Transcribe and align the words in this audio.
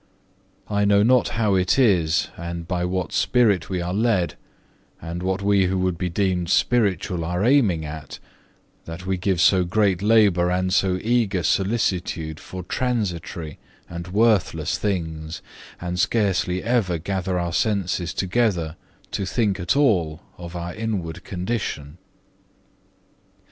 I 0.67 0.83
know 0.83 1.03
not 1.03 1.27
how 1.37 1.53
it 1.53 1.77
is, 1.77 2.29
and 2.35 2.67
by 2.67 2.85
what 2.85 3.11
spirit 3.13 3.69
we 3.69 3.81
are 3.83 3.93
led, 3.93 4.33
and 4.99 5.21
what 5.21 5.43
we 5.43 5.65
who 5.67 5.77
would 5.77 5.99
be 5.99 6.09
deemed 6.09 6.49
spiritual 6.49 7.23
are 7.23 7.43
aiming 7.45 7.85
at, 7.85 8.17
that 8.85 9.05
we 9.05 9.15
give 9.17 9.39
so 9.39 9.63
great 9.63 10.01
labour 10.01 10.49
and 10.49 10.73
so 10.73 10.97
eager 11.03 11.43
solicitude 11.43 12.39
for 12.39 12.63
transitory 12.63 13.59
and 13.87 14.07
worthless 14.07 14.75
things, 14.79 15.43
and 15.79 15.99
scarcely 15.99 16.63
ever 16.63 16.97
gather 16.97 17.37
our 17.37 17.53
senses 17.53 18.11
together 18.11 18.77
to 19.11 19.27
think 19.27 19.59
at 19.59 19.75
all 19.77 20.23
of 20.35 20.55
our 20.55 20.73
inward 20.73 21.23
condition. 21.23 21.99